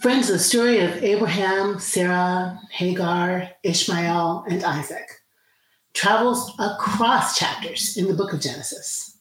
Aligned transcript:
Friends, 0.00 0.28
the 0.28 0.38
story 0.38 0.78
of 0.80 1.04
Abraham, 1.04 1.78
Sarah, 1.78 2.58
Hagar, 2.70 3.50
Ishmael, 3.62 4.46
and 4.48 4.64
Isaac 4.64 5.06
travels 5.92 6.54
across 6.58 7.38
chapters 7.38 7.98
in 7.98 8.08
the 8.08 8.14
book 8.14 8.32
of 8.32 8.40
Genesis. 8.40 9.18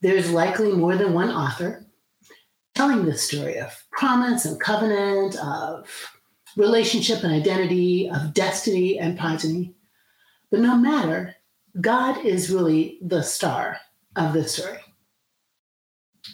There 0.00 0.14
is 0.14 0.30
likely 0.30 0.70
more 0.70 0.96
than 0.96 1.12
one 1.12 1.30
author 1.32 1.84
telling 2.76 3.04
this 3.04 3.26
story 3.26 3.58
of 3.58 3.82
promise 3.90 4.44
and 4.44 4.60
covenant, 4.60 5.34
of 5.42 5.88
relationship 6.56 7.24
and 7.24 7.32
identity, 7.32 8.08
of 8.08 8.32
destiny 8.32 8.96
and 8.96 9.18
progeny. 9.18 9.74
But 10.52 10.60
no 10.60 10.76
matter, 10.76 11.34
God 11.80 12.24
is 12.24 12.48
really 12.48 13.00
the 13.02 13.22
star 13.22 13.78
of 14.14 14.34
this 14.34 14.54
story. 14.54 14.78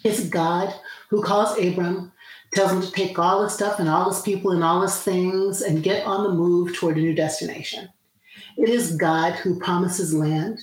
It's 0.03 0.29
God 0.29 0.75
who 1.09 1.23
calls 1.23 1.57
Abram, 1.57 2.11
tells 2.53 2.71
him 2.71 2.81
to 2.81 2.91
take 2.91 3.19
all 3.19 3.43
his 3.43 3.53
stuff 3.53 3.79
and 3.79 3.89
all 3.89 4.09
his 4.09 4.21
people 4.21 4.51
and 4.51 4.63
all 4.63 4.81
his 4.81 4.97
things 5.01 5.61
and 5.61 5.83
get 5.83 6.05
on 6.05 6.23
the 6.23 6.33
move 6.33 6.75
toward 6.75 6.97
a 6.97 7.01
new 7.01 7.13
destination. 7.13 7.89
It 8.57 8.69
is 8.69 8.95
God 8.95 9.33
who 9.33 9.59
promises 9.59 10.13
land, 10.13 10.59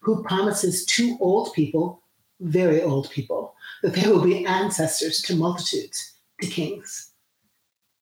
who 0.00 0.22
promises 0.24 0.84
two 0.84 1.16
old 1.20 1.52
people, 1.52 2.02
very 2.40 2.82
old 2.82 3.10
people, 3.10 3.54
that 3.82 3.94
they 3.94 4.08
will 4.08 4.22
be 4.22 4.44
ancestors 4.44 5.22
to 5.22 5.36
multitudes, 5.36 6.14
to 6.42 6.48
kings. 6.48 7.12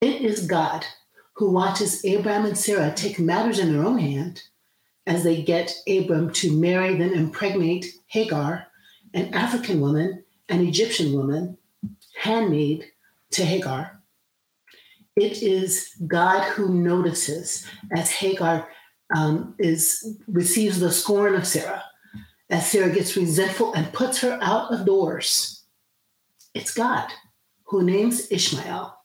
It 0.01 0.23
is 0.23 0.47
God 0.47 0.85
who 1.35 1.51
watches 1.51 2.05
Abraham 2.05 2.47
and 2.47 2.57
Sarah 2.57 2.93
take 2.95 3.19
matters 3.19 3.59
in 3.59 3.73
their 3.73 3.85
own 3.85 3.99
hand 3.99 4.43
as 5.07 5.23
they 5.23 5.43
get 5.43 5.75
Abram 5.89 6.33
to 6.33 6.59
marry, 6.59 6.97
then 6.97 7.13
impregnate 7.13 7.87
Hagar, 8.09 8.67
an 9.15 9.33
African 9.33 9.81
woman, 9.81 10.25
an 10.49 10.67
Egyptian 10.67 11.13
woman, 11.13 11.57
handmaid 12.21 12.87
to 13.37 13.45
Hagar. 13.45 14.03
It 15.17 15.43
is 15.43 15.95
God 16.07 16.43
who 16.51 16.75
notices 16.75 17.67
as 17.95 18.11
Hagar 18.11 18.69
um, 19.15 19.55
is 19.59 20.19
receives 20.27 20.81
the 20.81 20.91
scorn 20.91 21.35
of 21.35 21.47
Sarah, 21.47 21.83
as 22.51 22.71
Sarah 22.71 22.93
gets 22.93 23.17
resentful 23.17 23.73
and 23.75 23.93
puts 23.93 24.21
her 24.21 24.39
out 24.43 24.73
of 24.73 24.85
doors. 24.85 25.65
It's 26.55 26.75
God 26.75 27.09
who 27.65 27.83
names 27.83 28.31
Ishmael, 28.31 28.97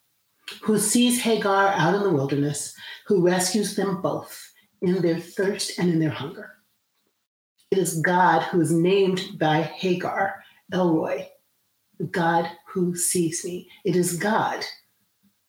who 0.62 0.78
sees 0.78 1.22
Hagar 1.22 1.68
out 1.68 1.96
in 1.96 2.04
the 2.04 2.10
wilderness, 2.10 2.74
who 3.08 3.26
rescues 3.26 3.76
them 3.76 4.02
both 4.02 4.52
in 4.82 5.02
their 5.02 5.20
thirst 5.20 5.78
and 5.78 5.90
in 5.90 6.00
their 6.00 6.10
hunger. 6.10 6.52
It 7.70 7.78
is 7.78 8.02
God 8.02 8.44
who 8.44 8.60
is 8.62 8.72
named 8.72 9.38
by 9.38 9.62
Hagar, 9.62 10.44
El 10.74 10.94
Roi, 10.94 11.30
God 12.08 12.50
who 12.68 12.96
sees 12.96 13.44
me. 13.44 13.70
It 13.84 13.96
is 13.96 14.18
God, 14.18 14.64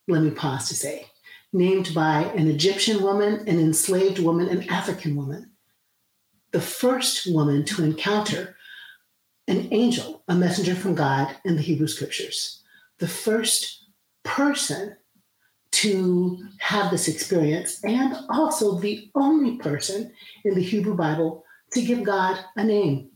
let 0.08 0.22
me 0.22 0.30
pause 0.30 0.68
to 0.68 0.74
say, 0.74 1.06
named 1.52 1.94
by 1.94 2.22
an 2.36 2.48
Egyptian 2.48 3.02
woman, 3.02 3.46
an 3.48 3.58
enslaved 3.58 4.18
woman, 4.18 4.48
an 4.48 4.68
African 4.68 5.16
woman, 5.16 5.52
the 6.50 6.60
first 6.60 7.26
woman 7.32 7.64
to 7.64 7.84
encounter 7.84 8.56
an 9.48 9.68
angel, 9.72 10.22
a 10.28 10.34
messenger 10.34 10.74
from 10.74 10.94
God 10.94 11.34
in 11.44 11.56
the 11.56 11.62
Hebrew 11.62 11.86
scriptures, 11.86 12.62
the 12.98 13.08
first 13.08 13.84
person 14.22 14.96
to 15.72 16.38
have 16.58 16.90
this 16.90 17.08
experience, 17.08 17.82
and 17.82 18.14
also 18.28 18.78
the 18.78 19.10
only 19.14 19.56
person 19.56 20.12
in 20.44 20.54
the 20.54 20.62
Hebrew 20.62 20.94
Bible 20.94 21.44
to 21.72 21.82
give 21.82 22.04
God 22.04 22.38
a 22.56 22.64
name. 22.64 23.11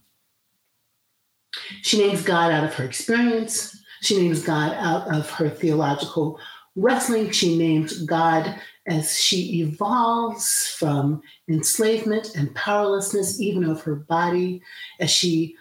She 1.87 2.05
names 2.05 2.25
God 2.25 2.51
out 2.51 2.65
of 2.65 2.75
her 2.75 2.85
experience. 2.85 3.81
She 4.01 4.19
names 4.19 4.43
God 4.43 4.75
out 4.75 5.07
of 5.07 5.31
her 5.31 5.49
theological 5.49 6.41
wrestling. 6.75 7.31
She 7.31 7.57
names 7.57 8.03
God 8.03 8.61
as 8.89 9.17
she 9.17 9.61
evolves 9.61 10.67
from 10.67 11.23
enslavement 11.49 12.35
and 12.35 12.53
powerlessness, 12.57 13.41
even 13.41 13.63
of 13.63 13.83
her 13.83 13.95
body, 13.95 14.63
as 14.99 15.13
she 15.13 15.55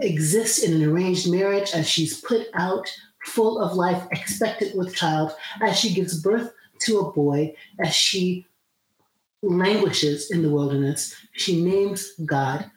exists 0.00 0.64
in 0.64 0.74
an 0.74 0.90
arranged 0.90 1.30
marriage, 1.30 1.70
as 1.72 1.88
she's 1.88 2.20
put 2.20 2.48
out 2.54 2.92
full 3.26 3.60
of 3.60 3.74
life, 3.74 4.02
expectant 4.10 4.74
with 4.74 4.96
child, 4.96 5.30
as 5.62 5.78
she 5.78 5.94
gives 5.94 6.20
birth 6.20 6.52
to 6.80 6.98
a 6.98 7.12
boy, 7.12 7.54
as 7.84 7.94
she 7.94 8.44
languishes 9.40 10.32
in 10.32 10.42
the 10.42 10.50
wilderness, 10.50 11.14
she 11.30 11.62
names 11.62 12.10
God 12.26 12.68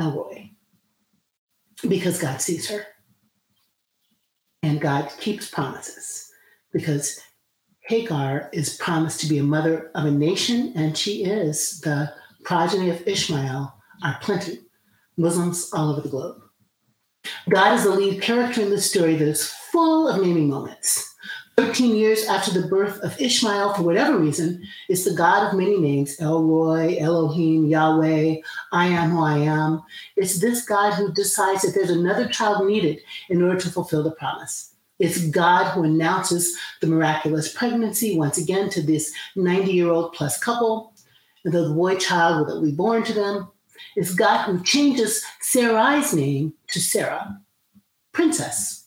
El 0.00 0.12
Roi 0.12 0.52
because 1.86 2.20
God 2.20 2.40
sees 2.40 2.68
her. 2.70 2.86
And 4.62 4.80
God 4.80 5.10
keeps 5.20 5.50
promises 5.50 6.30
because 6.72 7.20
Hagar 7.88 8.50
is 8.52 8.76
promised 8.76 9.20
to 9.20 9.28
be 9.28 9.38
a 9.38 9.42
mother 9.42 9.90
of 9.94 10.04
a 10.04 10.10
nation, 10.10 10.72
and 10.76 10.96
she 10.96 11.24
is. 11.24 11.80
The 11.80 12.12
progeny 12.44 12.90
of 12.90 13.06
Ishmael 13.06 13.74
are 14.04 14.18
plenty, 14.20 14.58
Muslims 15.16 15.72
all 15.72 15.90
over 15.90 16.02
the 16.02 16.10
globe. 16.10 16.42
God 17.48 17.74
is 17.74 17.84
the 17.84 17.90
lead 17.90 18.20
character 18.20 18.60
in 18.60 18.70
this 18.70 18.90
story 18.90 19.16
that 19.16 19.28
is 19.28 19.50
full 19.72 20.06
of 20.08 20.20
naming 20.20 20.48
moments. 20.48 21.07
13 21.58 21.96
years 21.96 22.24
after 22.26 22.52
the 22.52 22.68
birth 22.68 23.00
of 23.00 23.20
Ishmael, 23.20 23.74
for 23.74 23.82
whatever 23.82 24.16
reason, 24.16 24.62
is 24.88 25.04
the 25.04 25.12
God 25.12 25.44
of 25.44 25.58
many 25.58 25.76
names 25.76 26.14
El 26.20 26.44
Roi, 26.44 26.96
Elohim, 27.00 27.66
Yahweh, 27.66 28.36
I 28.70 28.86
am 28.86 29.10
who 29.10 29.20
I 29.24 29.38
am. 29.38 29.82
It's 30.14 30.38
this 30.38 30.64
God 30.64 30.92
who 30.92 31.12
decides 31.12 31.62
that 31.62 31.72
there's 31.74 31.90
another 31.90 32.28
child 32.28 32.64
needed 32.64 33.00
in 33.28 33.42
order 33.42 33.58
to 33.58 33.70
fulfill 33.70 34.04
the 34.04 34.12
promise. 34.12 34.72
It's 35.00 35.26
God 35.30 35.72
who 35.72 35.82
announces 35.82 36.56
the 36.80 36.86
miraculous 36.86 37.52
pregnancy 37.52 38.16
once 38.16 38.38
again 38.38 38.70
to 38.70 38.80
this 38.80 39.12
90 39.34 39.72
year 39.72 39.90
old 39.90 40.12
plus 40.12 40.38
couple, 40.38 40.92
and 41.44 41.52
the 41.52 41.70
boy 41.70 41.96
child 41.96 42.46
will 42.46 42.62
be 42.62 42.70
born 42.70 43.02
to 43.02 43.12
them. 43.12 43.50
It's 43.96 44.14
God 44.14 44.44
who 44.44 44.62
changes 44.62 45.24
Sarai's 45.42 46.14
name 46.14 46.54
to 46.68 46.78
Sarah, 46.78 47.40
princess, 48.12 48.84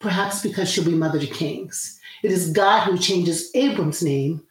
perhaps 0.00 0.42
because 0.42 0.70
she'll 0.70 0.84
be 0.84 0.92
mother 0.94 1.18
to 1.18 1.26
kings. 1.26 1.98
It 2.22 2.32
is 2.32 2.50
God 2.50 2.84
who 2.84 2.98
changes 2.98 3.50
Abram's 3.54 4.02
name 4.02 4.42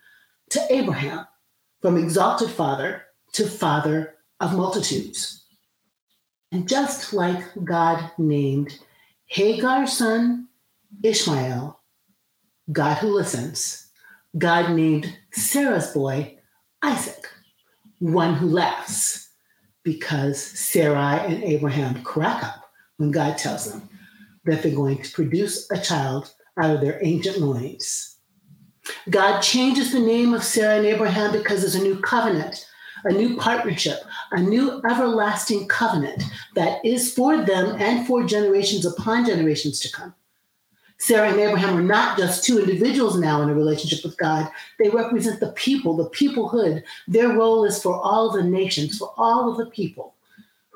to 0.50 0.66
Abraham, 0.70 1.26
from 1.82 1.98
exalted 1.98 2.50
father 2.50 3.04
to 3.34 3.46
father 3.46 4.16
of 4.40 4.56
multitudes. 4.56 5.46
And 6.52 6.68
just 6.68 7.14
like 7.14 7.44
God 7.64 8.12
named 8.18 8.80
Hagar's 9.26 9.98
son 9.98 10.48
Ishmael, 11.04 11.80
God 12.72 12.98
who 12.98 13.08
listens, 13.08 13.88
God 14.38 14.72
named 14.72 15.18
Sarah's 15.32 15.88
boy 15.88 16.38
Isaac, 16.82 17.28
one 18.00 18.36
who 18.36 18.48
laughs, 18.48 19.30
because 19.84 20.42
Sarai 20.42 21.20
and 21.26 21.44
Abraham 21.44 22.04
crack 22.04 22.44
up 22.44 22.72
when 22.98 23.12
God 23.12 23.38
tells 23.38 23.72
them 23.72 23.90
that 24.48 24.64
they're 24.64 24.74
going 24.74 25.02
to 25.02 25.12
produce 25.12 25.70
a 25.72 25.80
child 25.80 26.34
out 26.60 26.74
of 26.74 26.82
their 26.82 27.00
ancient 27.04 27.40
loins. 27.40 28.16
God 29.10 29.42
changes 29.42 29.92
the 29.92 30.00
name 30.00 30.34
of 30.34 30.44
Sarah 30.44 30.78
and 30.78 30.86
Abraham 30.86 31.34
because 31.34 31.62
there's 31.62 31.76
a 31.76 31.84
new 31.84 32.00
covenant, 32.00 32.66
a 33.04 33.12
new 33.12 33.36
partnership, 33.38 34.00
a 34.32 34.42
new 34.42 34.82
everlasting 34.90 35.68
covenant 35.68 36.24
that 36.56 36.84
is 36.86 37.14
for 37.14 37.44
them 37.44 37.76
and 37.80 38.08
for 38.08 38.24
generations 38.24 38.86
upon 38.86 39.26
generations 39.26 39.80
to 39.82 39.92
come. 39.92 40.16
Sarah 41.00 41.30
and 41.30 41.40
Abraham 41.40 41.78
are 41.78 41.82
not 41.84 42.18
just 42.18 42.44
two 42.44 42.60
individuals 42.60 43.20
now 43.20 43.42
in 43.42 43.50
a 43.50 43.54
relationship 43.54 44.04
with 44.04 44.18
God. 44.18 44.50
They 44.80 44.90
represent 44.90 45.40
the 45.40 45.52
people, 45.52 45.96
the 45.96 46.10
peoplehood. 46.10 46.82
Their 47.08 47.30
role 47.30 47.66
is 47.66 47.82
for 47.82 47.94
all 47.94 48.32
the 48.32 48.44
nations, 48.44 48.98
for 48.98 49.14
all 49.16 49.52
of 49.52 49.58
the 49.58 49.68
people 49.68 50.16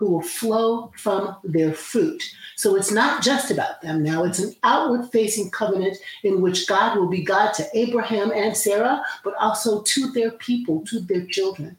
who 0.01 0.09
will 0.09 0.21
flow 0.23 0.91
from 0.97 1.35
their 1.43 1.71
fruit. 1.71 2.23
So 2.55 2.75
it's 2.75 2.91
not 2.91 3.21
just 3.21 3.51
about 3.51 3.83
them 3.83 4.01
now, 4.01 4.23
it's 4.23 4.39
an 4.39 4.55
outward 4.63 5.11
facing 5.11 5.51
covenant 5.51 5.97
in 6.23 6.41
which 6.41 6.67
God 6.67 6.97
will 6.97 7.07
be 7.07 7.23
God 7.23 7.51
to 7.53 7.67
Abraham 7.75 8.31
and 8.31 8.57
Sarah, 8.57 9.03
but 9.23 9.35
also 9.35 9.83
to 9.83 10.11
their 10.11 10.31
people, 10.31 10.83
to 10.87 11.01
their 11.01 11.27
children. 11.27 11.77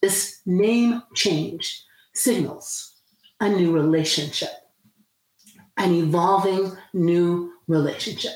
This 0.00 0.40
name 0.46 1.02
change 1.14 1.84
signals 2.14 2.94
a 3.38 3.50
new 3.50 3.70
relationship, 3.70 4.54
an 5.76 5.92
evolving 5.92 6.72
new 6.94 7.52
relationship. 7.68 8.32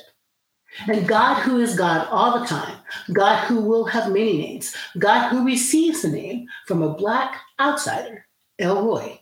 And 0.88 1.08
God, 1.08 1.40
who 1.40 1.58
is 1.58 1.74
God 1.74 2.06
all 2.10 2.38
the 2.38 2.46
time, 2.46 2.76
God 3.14 3.44
who 3.46 3.60
will 3.60 3.86
have 3.86 4.12
many 4.12 4.36
names, 4.36 4.76
God 4.98 5.30
who 5.30 5.46
receives 5.46 6.02
the 6.02 6.10
name 6.10 6.48
from 6.66 6.82
a 6.82 6.92
Black 6.92 7.40
outsider, 7.58 8.26
El 8.58 8.82
Roi. 8.82 9.20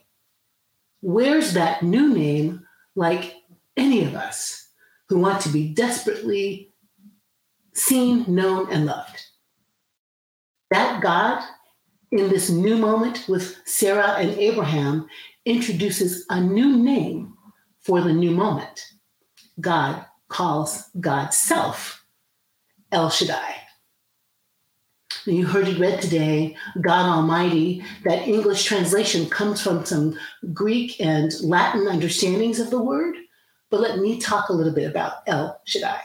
Where's 1.01 1.53
that 1.53 1.83
new 1.83 2.13
name 2.13 2.65
like 2.95 3.35
any 3.75 4.05
of 4.05 4.15
us 4.15 4.69
who 5.09 5.19
want 5.19 5.41
to 5.41 5.49
be 5.49 5.73
desperately 5.73 6.73
seen, 7.73 8.25
known, 8.27 8.71
and 8.71 8.85
loved? 8.85 9.25
That 10.71 11.01
God, 11.01 11.43
in 12.11 12.29
this 12.29 12.49
new 12.49 12.77
moment 12.77 13.25
with 13.27 13.57
Sarah 13.65 14.15
and 14.17 14.31
Abraham, 14.39 15.07
introduces 15.45 16.25
a 16.29 16.39
new 16.39 16.77
name 16.77 17.33
for 17.79 18.01
the 18.01 18.13
new 18.13 18.31
moment. 18.31 18.93
God 19.59 20.05
calls 20.29 20.89
God's 20.99 21.37
self 21.37 22.05
El 22.91 23.09
Shaddai. 23.09 23.62
You 25.27 25.45
heard 25.45 25.67
it 25.69 25.79
read 25.79 26.01
today, 26.01 26.55
God 26.81 27.05
Almighty. 27.05 27.83
That 28.03 28.27
English 28.27 28.65
translation 28.65 29.29
comes 29.29 29.61
from 29.61 29.85
some 29.85 30.19
Greek 30.53 30.99
and 30.99 31.31
Latin 31.41 31.87
understandings 31.87 32.59
of 32.59 32.69
the 32.69 32.81
word. 32.81 33.15
But 33.69 33.79
let 33.79 33.99
me 33.99 34.19
talk 34.19 34.49
a 34.49 34.53
little 34.53 34.73
bit 34.73 34.89
about 34.89 35.23
El 35.25 35.59
Shaddai. 35.65 36.01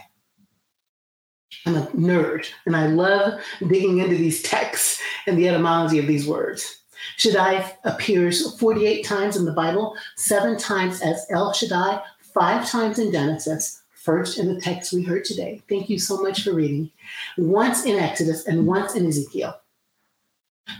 I'm 1.66 1.76
a 1.76 1.86
nerd 1.88 2.46
and 2.64 2.76
I 2.76 2.86
love 2.86 3.40
digging 3.66 3.98
into 3.98 4.16
these 4.16 4.42
texts 4.42 5.02
and 5.26 5.36
the 5.36 5.48
etymology 5.48 5.98
of 5.98 6.06
these 6.06 6.26
words. 6.26 6.82
Shaddai 7.16 7.74
appears 7.84 8.58
48 8.58 9.04
times 9.04 9.36
in 9.36 9.44
the 9.44 9.52
Bible, 9.52 9.96
seven 10.16 10.56
times 10.56 11.02
as 11.02 11.26
El 11.30 11.52
Shaddai, 11.52 12.00
five 12.34 12.68
times 12.68 12.98
in 12.98 13.12
Genesis, 13.12 13.77
first 14.08 14.38
in 14.38 14.48
the 14.54 14.58
text 14.58 14.90
we 14.94 15.02
heard 15.02 15.22
today. 15.22 15.60
Thank 15.68 15.90
you 15.90 15.98
so 15.98 16.22
much 16.22 16.42
for 16.42 16.54
reading. 16.54 16.90
Once 17.36 17.84
in 17.84 17.98
Exodus 17.98 18.46
and 18.46 18.66
once 18.66 18.94
in 18.94 19.06
Ezekiel. 19.06 19.60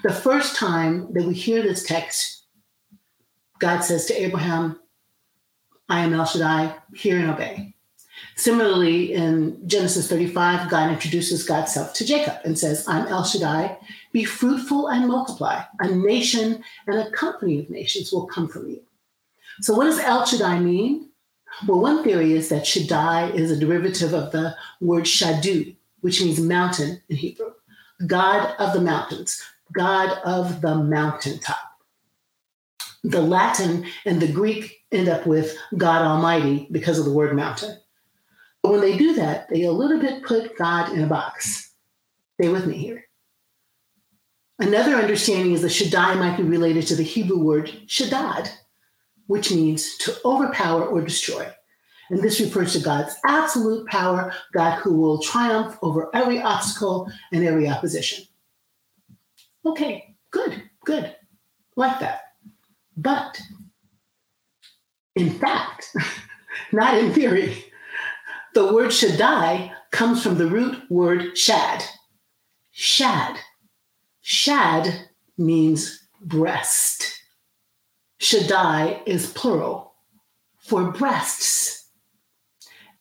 The 0.02 0.14
first 0.14 0.56
time 0.56 1.12
that 1.12 1.24
we 1.24 1.34
hear 1.34 1.60
this 1.60 1.82
text, 1.82 2.44
God 3.58 3.80
says 3.80 4.06
to 4.06 4.14
Abraham, 4.14 4.80
I 5.90 6.00
am 6.00 6.14
El 6.14 6.24
Shaddai, 6.24 6.74
hear 6.94 7.18
and 7.18 7.30
obey. 7.30 7.74
Similarly, 8.34 9.12
in 9.12 9.60
Genesis 9.68 10.08
35, 10.08 10.70
God 10.70 10.90
introduces 10.90 11.44
God's 11.44 11.74
self 11.74 11.92
to 11.94 12.06
Jacob 12.06 12.38
and 12.46 12.58
says, 12.58 12.88
I'm 12.88 13.08
El 13.08 13.24
Shaddai, 13.24 13.76
be 14.10 14.24
fruitful 14.24 14.88
and 14.88 15.06
multiply. 15.06 15.64
A 15.80 15.88
nation 15.88 16.64
and 16.86 16.98
a 16.98 17.10
company 17.10 17.58
of 17.58 17.68
nations 17.68 18.10
will 18.10 18.26
come 18.26 18.48
from 18.48 18.70
you. 18.70 18.80
So, 19.60 19.74
what 19.74 19.84
does 19.84 19.98
El 19.98 20.24
Shaddai 20.24 20.60
mean? 20.60 21.07
Well, 21.66 21.80
one 21.80 22.04
theory 22.04 22.32
is 22.32 22.48
that 22.48 22.66
Shaddai 22.66 23.30
is 23.30 23.50
a 23.50 23.58
derivative 23.58 24.14
of 24.14 24.32
the 24.32 24.54
word 24.80 25.04
Shadu, 25.04 25.76
which 26.00 26.20
means 26.20 26.40
mountain 26.40 27.02
in 27.08 27.16
Hebrew. 27.16 27.52
God 28.06 28.54
of 28.58 28.72
the 28.74 28.80
mountains, 28.80 29.42
God 29.72 30.18
of 30.24 30.60
the 30.60 30.76
mountaintop. 30.76 31.56
The 33.02 33.22
Latin 33.22 33.86
and 34.04 34.20
the 34.20 34.30
Greek 34.30 34.84
end 34.92 35.08
up 35.08 35.26
with 35.26 35.56
God 35.76 36.02
Almighty 36.02 36.68
because 36.70 36.98
of 36.98 37.04
the 37.04 37.12
word 37.12 37.34
mountain. 37.34 37.78
But 38.62 38.72
when 38.72 38.80
they 38.80 38.96
do 38.96 39.14
that, 39.14 39.48
they 39.48 39.64
a 39.64 39.72
little 39.72 40.00
bit 40.00 40.22
put 40.22 40.56
God 40.56 40.92
in 40.92 41.02
a 41.02 41.06
box. 41.06 41.72
Stay 42.40 42.48
with 42.48 42.66
me 42.66 42.76
here. 42.76 43.04
Another 44.60 44.96
understanding 44.96 45.52
is 45.52 45.62
that 45.62 45.70
Shaddai 45.70 46.14
might 46.14 46.36
be 46.36 46.42
related 46.42 46.86
to 46.88 46.96
the 46.96 47.04
Hebrew 47.04 47.38
word 47.38 47.68
Shaddad, 47.86 48.50
which 49.28 49.52
means 49.52 49.96
to 49.98 50.16
overpower 50.24 50.84
or 50.84 51.00
destroy. 51.00 51.46
And 52.10 52.20
this 52.20 52.40
refers 52.40 52.72
to 52.72 52.80
God's 52.80 53.14
absolute 53.26 53.86
power, 53.88 54.32
God 54.52 54.80
who 54.80 54.94
will 54.94 55.22
triumph 55.22 55.78
over 55.82 56.10
every 56.14 56.40
obstacle 56.40 57.10
and 57.32 57.44
every 57.44 57.68
opposition. 57.68 58.24
Okay, 59.64 60.16
good, 60.30 60.62
good. 60.84 61.14
Like 61.76 62.00
that. 62.00 62.20
But 62.96 63.40
in 65.14 65.30
fact, 65.30 65.94
not 66.72 66.98
in 66.98 67.12
theory, 67.12 67.64
the 68.54 68.72
word 68.72 68.92
Shaddai 68.92 69.72
comes 69.90 70.22
from 70.22 70.38
the 70.38 70.46
root 70.46 70.90
word 70.90 71.36
shad. 71.36 71.84
Shad. 72.72 73.36
Shad 74.22 75.08
means 75.36 76.08
breast. 76.22 77.17
Shaddai 78.18 79.02
is 79.06 79.32
plural 79.32 79.94
for 80.58 80.90
breasts. 80.90 81.88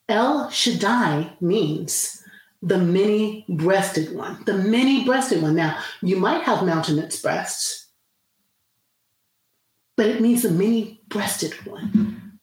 El 0.08 0.48
Shaddai 0.50 1.36
means 1.40 2.22
the 2.62 2.78
many 2.78 3.44
breasted 3.48 4.14
one, 4.14 4.42
the 4.46 4.54
many 4.56 5.04
breasted 5.04 5.42
one. 5.42 5.54
Now, 5.54 5.78
you 6.02 6.16
might 6.16 6.42
have 6.42 6.64
mountainous 6.64 7.20
breasts, 7.20 7.88
but 9.96 10.06
it 10.06 10.20
means 10.20 10.42
the 10.42 10.50
many 10.50 11.02
breasted 11.08 11.52
one. 11.66 12.38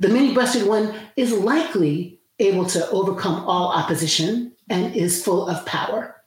The 0.00 0.08
many 0.08 0.34
breasted 0.34 0.66
one 0.66 0.94
is 1.16 1.32
likely 1.32 2.20
able 2.38 2.66
to 2.66 2.90
overcome 2.90 3.44
all 3.44 3.68
opposition 3.68 4.56
and 4.68 4.94
is 4.96 5.22
full 5.22 5.46
of 5.46 5.64
power. 5.64 6.21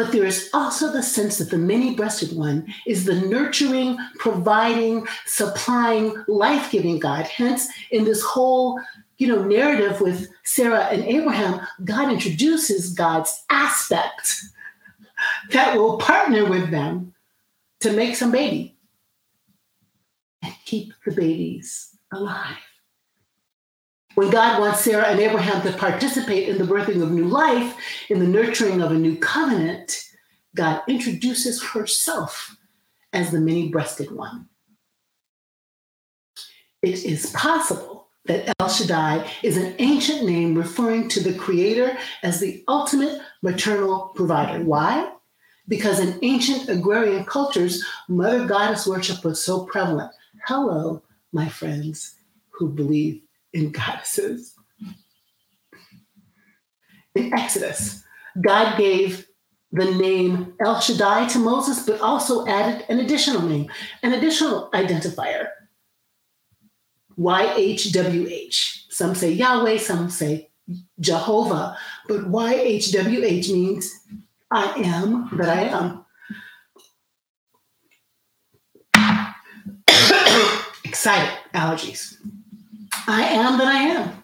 But 0.00 0.12
there 0.12 0.24
is 0.24 0.48
also 0.54 0.90
the 0.90 1.02
sense 1.02 1.36
that 1.36 1.50
the 1.50 1.58
many 1.58 1.94
breasted 1.94 2.34
one 2.34 2.72
is 2.86 3.04
the 3.04 3.20
nurturing, 3.20 3.98
providing, 4.18 5.06
supplying, 5.26 6.14
life 6.26 6.70
giving 6.70 6.98
God. 6.98 7.26
Hence, 7.26 7.68
in 7.90 8.04
this 8.04 8.22
whole 8.22 8.80
you 9.18 9.26
know, 9.26 9.44
narrative 9.44 10.00
with 10.00 10.30
Sarah 10.42 10.86
and 10.86 11.04
Abraham, 11.04 11.60
God 11.84 12.10
introduces 12.10 12.94
God's 12.94 13.44
aspect 13.50 14.40
that 15.50 15.76
will 15.76 15.98
partner 15.98 16.48
with 16.48 16.70
them 16.70 17.12
to 17.80 17.92
make 17.92 18.16
some 18.16 18.32
baby 18.32 18.78
and 20.40 20.54
keep 20.64 20.94
the 21.04 21.12
babies 21.12 21.94
alive. 22.10 22.56
When 24.20 24.28
God 24.28 24.60
wants 24.60 24.82
Sarah 24.82 25.06
and 25.06 25.18
Abraham 25.18 25.62
to 25.62 25.72
participate 25.78 26.50
in 26.50 26.58
the 26.58 26.64
birthing 26.64 27.02
of 27.02 27.10
new 27.10 27.24
life, 27.24 27.74
in 28.10 28.18
the 28.18 28.26
nurturing 28.26 28.82
of 28.82 28.90
a 28.90 28.98
new 28.98 29.16
covenant, 29.16 29.98
God 30.54 30.82
introduces 30.86 31.64
herself 31.64 32.54
as 33.14 33.30
the 33.30 33.40
many 33.40 33.70
breasted 33.70 34.10
one. 34.10 34.50
It 36.82 37.02
is 37.02 37.30
possible 37.30 38.08
that 38.26 38.54
El 38.60 38.68
Shaddai 38.68 39.26
is 39.42 39.56
an 39.56 39.74
ancient 39.78 40.26
name 40.26 40.54
referring 40.54 41.08
to 41.08 41.22
the 41.22 41.32
Creator 41.32 41.96
as 42.22 42.40
the 42.40 42.62
ultimate 42.68 43.22
maternal 43.40 44.12
provider. 44.14 44.62
Why? 44.62 45.14
Because 45.66 45.98
in 45.98 46.18
ancient 46.20 46.68
agrarian 46.68 47.24
cultures, 47.24 47.82
mother 48.06 48.46
goddess 48.46 48.86
worship 48.86 49.24
was 49.24 49.42
so 49.42 49.64
prevalent. 49.64 50.12
Hello, 50.44 51.02
my 51.32 51.48
friends 51.48 52.16
who 52.50 52.68
believe 52.68 53.22
in 53.52 53.72
goddesses. 53.72 54.54
In 57.14 57.32
Exodus, 57.34 58.04
God 58.40 58.78
gave 58.78 59.26
the 59.72 59.90
name 59.94 60.54
El 60.64 60.80
Shaddai 60.80 61.28
to 61.28 61.38
Moses, 61.38 61.84
but 61.86 62.00
also 62.00 62.46
added 62.46 62.84
an 62.88 62.98
additional 62.98 63.42
name, 63.42 63.70
an 64.02 64.12
additional 64.12 64.70
identifier 64.72 65.48
YHWH. 67.18 68.90
Some 68.90 69.14
say 69.14 69.32
Yahweh, 69.32 69.76
some 69.78 70.08
say 70.10 70.50
Jehovah, 70.98 71.76
but 72.08 72.30
YHWH 72.30 73.52
means 73.52 73.92
I 74.50 74.72
am 74.76 75.28
that 75.36 75.48
I 75.48 75.62
am. 75.64 76.04
Excited, 80.84 81.30
allergies. 81.54 82.16
I 83.10 83.22
am 83.22 83.58
that 83.58 83.66
I 83.66 83.78
am. 83.82 84.22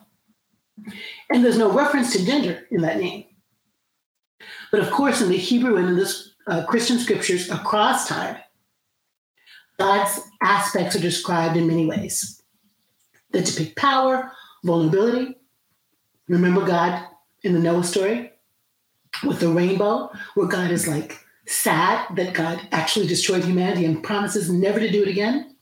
And 1.31 1.45
there's 1.45 1.59
no 1.59 1.73
reference 1.73 2.13
to 2.13 2.25
gender 2.25 2.67
in 2.71 2.83
that 2.83 2.99
name. 2.99 3.25
But 4.71 4.81
of 4.81 4.91
course, 4.91 5.21
in 5.21 5.29
the 5.29 5.37
Hebrew 5.37 5.77
and 5.77 5.89
in 5.89 5.97
this 5.97 6.35
uh, 6.47 6.65
Christian 6.67 6.99
scriptures 6.99 7.51
across 7.51 8.09
time, 8.09 8.37
God's 9.79 10.21
aspects 10.43 10.97
are 10.97 11.01
described 11.01 11.57
in 11.57 11.67
many 11.67 11.87
ways 11.87 12.43
that 13.33 13.45
depict 13.45 13.77
power, 13.77 14.33
vulnerability. 14.65 15.37
Remember 16.29 16.65
God 16.65 17.07
in 17.43 17.53
the 17.53 17.59
Noah 17.59 17.85
story 17.85 18.33
with 19.25 19.41
the 19.41 19.49
rainbow, 19.49 20.11
where 20.35 20.47
God 20.47 20.71
is 20.71 20.89
like 20.89 21.19
sad 21.47 22.07
that 22.17 22.35
God 22.35 22.61
actually 22.73 23.07
destroyed 23.07 23.45
humanity 23.45 23.85
and 23.85 24.03
promises 24.03 24.51
never 24.51 24.81
to 24.81 24.91
do 24.91 25.03
it 25.03 25.09
again? 25.09 25.56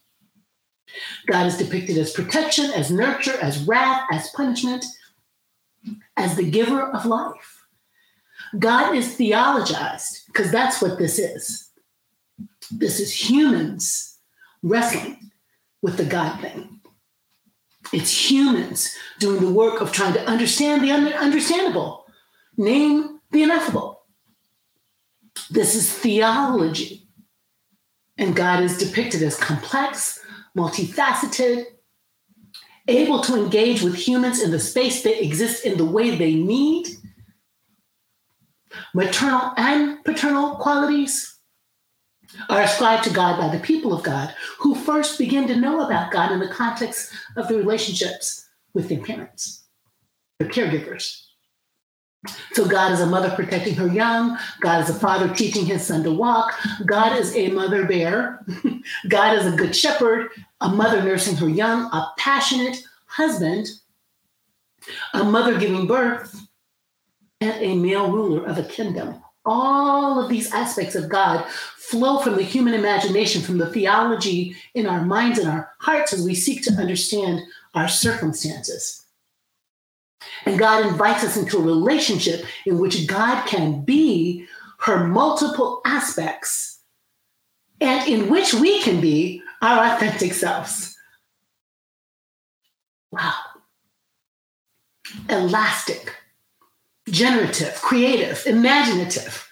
God 1.27 1.47
is 1.47 1.57
depicted 1.57 1.97
as 1.97 2.11
protection, 2.11 2.71
as 2.71 2.91
nurture, 2.91 3.37
as 3.41 3.63
wrath, 3.63 4.03
as 4.11 4.29
punishment, 4.31 4.85
as 6.17 6.35
the 6.35 6.49
giver 6.49 6.81
of 6.81 7.05
life. 7.05 7.65
God 8.57 8.95
is 8.95 9.17
theologized 9.17 10.25
because 10.27 10.51
that's 10.51 10.81
what 10.81 10.97
this 10.97 11.19
is. 11.19 11.69
This 12.71 12.99
is 12.99 13.29
humans 13.29 14.19
wrestling 14.63 15.31
with 15.81 15.97
the 15.97 16.05
God 16.05 16.39
thing. 16.41 16.79
It's 17.93 18.31
humans 18.31 18.95
doing 19.19 19.41
the 19.41 19.51
work 19.51 19.81
of 19.81 19.91
trying 19.91 20.13
to 20.13 20.25
understand 20.27 20.83
the 20.83 20.91
understandable, 20.91 22.05
name 22.57 23.19
the 23.31 23.43
ineffable. 23.43 24.03
This 25.49 25.75
is 25.75 25.91
theology. 25.91 27.07
And 28.17 28.35
God 28.35 28.63
is 28.63 28.77
depicted 28.77 29.21
as 29.21 29.37
complex, 29.37 30.24
multifaceted, 30.55 31.65
able 32.87 33.21
to 33.21 33.35
engage 33.35 33.81
with 33.81 33.95
humans 33.95 34.41
in 34.41 34.51
the 34.51 34.59
space 34.59 35.01
they 35.01 35.19
exist 35.19 35.65
in 35.65 35.77
the 35.77 35.85
way 35.85 36.15
they 36.15 36.35
need, 36.35 36.87
maternal 38.93 39.53
and 39.57 40.03
paternal 40.03 40.55
qualities 40.55 41.35
are 42.49 42.61
ascribed 42.61 43.03
to 43.05 43.13
God 43.13 43.39
by 43.39 43.55
the 43.55 43.63
people 43.63 43.93
of 43.93 44.03
God, 44.03 44.33
who 44.59 44.75
first 44.75 45.17
begin 45.17 45.47
to 45.47 45.55
know 45.55 45.81
about 45.81 46.11
God 46.11 46.31
in 46.31 46.39
the 46.39 46.47
context 46.47 47.13
of 47.37 47.47
the 47.47 47.55
relationships 47.55 48.45
with 48.73 48.89
their 48.89 48.99
parents, 48.99 49.65
their 50.39 50.49
caregivers. 50.49 51.24
So 52.53 52.67
God 52.67 52.91
is 52.91 53.01
a 53.01 53.05
mother 53.05 53.29
protecting 53.31 53.75
her 53.75 53.87
young. 53.87 54.37
God 54.61 54.83
is 54.83 54.89
a 54.89 54.99
father 54.99 55.33
teaching 55.33 55.65
his 55.65 55.85
son 55.85 56.03
to 56.03 56.11
walk. 56.11 56.53
God 56.85 57.17
is 57.17 57.35
a 57.35 57.49
mother 57.49 57.85
bear. 57.85 58.43
God 59.07 59.37
is 59.37 59.45
a 59.45 59.55
good 59.55 59.75
shepherd, 59.75 60.29
a 60.61 60.69
mother 60.69 61.03
nursing 61.03 61.35
her 61.37 61.49
young, 61.49 61.85
a 61.91 62.13
passionate 62.17 62.83
husband, 63.07 63.67
a 65.13 65.23
mother 65.23 65.59
giving 65.59 65.87
birth, 65.87 66.47
and 67.41 67.61
a 67.61 67.75
male 67.75 68.11
ruler 68.11 68.45
of 68.45 68.57
a 68.57 68.63
kingdom. 68.63 69.21
All 69.45 70.19
of 70.19 70.29
these 70.29 70.51
aspects 70.51 70.95
of 70.95 71.09
God 71.09 71.45
flow 71.77 72.19
from 72.19 72.35
the 72.35 72.43
human 72.43 72.73
imagination, 72.73 73.41
from 73.41 73.59
the 73.59 73.71
theology 73.71 74.55
in 74.73 74.87
our 74.87 75.05
minds 75.05 75.37
and 75.37 75.47
our 75.47 75.71
hearts 75.79 76.13
as 76.13 76.25
we 76.25 76.33
seek 76.33 76.63
to 76.63 76.73
understand 76.73 77.41
our 77.75 77.87
circumstances. 77.87 79.04
And 80.45 80.59
God 80.59 80.85
invites 80.85 81.23
us 81.23 81.37
into 81.37 81.57
a 81.57 81.61
relationship 81.61 82.45
in 82.65 82.79
which 82.79 83.07
God 83.07 83.45
can 83.45 83.81
be 83.81 84.45
her 84.79 85.07
multiple 85.07 85.81
aspects 85.85 86.79
and 87.81 88.07
in 88.07 88.29
which 88.29 88.53
we 88.53 88.81
can 88.81 89.01
be 89.01 89.41
our 89.61 89.93
authentic 89.93 90.33
selves. 90.33 90.97
Wow. 93.11 93.33
Elastic, 95.29 96.15
generative, 97.09 97.75
creative, 97.81 98.43
imaginative 98.45 99.49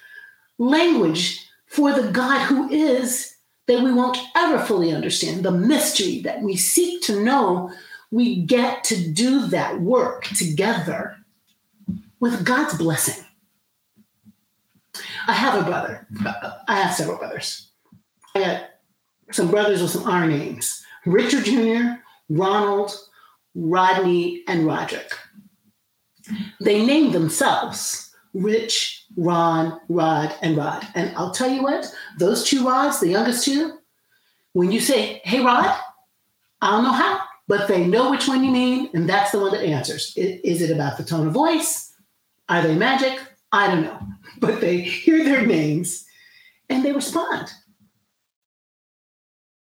language 0.58 1.48
for 1.68 1.94
the 1.94 2.12
God 2.12 2.42
who 2.48 2.70
is 2.70 3.36
that 3.68 3.82
we 3.82 3.94
won't 3.94 4.18
ever 4.36 4.60
fully 4.60 4.94
understand, 4.94 5.44
the 5.44 5.52
mystery 5.52 6.22
that 6.22 6.42
we 6.42 6.56
seek 6.56 7.02
to 7.04 7.24
know 7.24 7.72
we 8.14 8.44
get 8.44 8.84
to 8.84 9.10
do 9.10 9.48
that 9.48 9.82
work 9.82 10.26
together 10.26 11.18
with 12.20 12.46
God's 12.46 12.78
blessing. 12.78 13.26
I 15.28 15.34
have 15.34 15.60
a 15.60 15.66
brother. 15.66 16.08
I 16.68 16.80
have 16.80 16.94
several 16.94 17.18
brothers. 17.18 17.72
I 18.36 18.40
got 18.40 18.70
some 19.32 19.50
brothers 19.50 19.82
with 19.82 19.90
some 19.90 20.08
R 20.08 20.28
names 20.28 20.84
Richard 21.08 21.46
Jr., 21.46 22.00
Ronald, 22.30 22.96
Rodney, 23.56 24.44
and 24.48 24.68
Roderick. 24.68 25.12
They 26.62 26.86
named 26.86 27.14
themselves 27.14 28.14
Rich, 28.36 29.06
Ron, 29.18 29.82
Rod, 29.90 30.36
and 30.44 30.56
Rod. 30.56 30.88
And 30.94 31.16
I'll 31.18 31.32
tell 31.32 31.50
you 31.50 31.64
what, 31.64 31.92
those 32.20 32.44
two 32.44 32.64
Rods, 32.64 33.00
the 33.00 33.10
youngest 33.10 33.44
two, 33.44 33.80
when 34.54 34.72
you 34.72 34.80
say, 34.80 35.20
hey, 35.24 35.44
Rod, 35.44 35.76
I 36.62 36.70
don't 36.72 36.84
know 36.84 36.92
how, 36.92 37.20
but 37.48 37.68
they 37.68 37.86
know 37.86 38.12
which 38.12 38.28
one 38.28 38.44
you 38.44 38.52
mean, 38.52 38.90
and 38.94 39.08
that's 39.08 39.32
the 39.32 39.40
one 39.40 39.52
that 39.52 39.66
answers. 39.66 40.14
Is 40.16 40.62
it 40.62 40.72
about 40.72 40.98
the 40.98 41.04
tone 41.04 41.28
of 41.28 41.34
voice? 41.34 41.94
Are 42.50 42.62
they 42.62 42.76
magic? 42.76 43.20
I 43.52 43.68
don't 43.68 43.84
know. 43.84 44.00
But 44.40 44.60
they 44.60 44.82
hear 44.82 45.24
their 45.24 45.46
names 45.46 46.06
and 46.68 46.84
they 46.84 46.92
respond. 46.92 47.50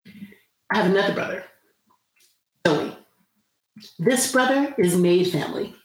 I 0.05 0.77
have 0.77 0.87
another 0.87 1.13
brother, 1.13 1.45
Joey. 2.65 2.97
This 3.99 4.31
brother 4.31 4.73
is 4.77 4.97
Made 4.97 5.27
family. 5.27 5.75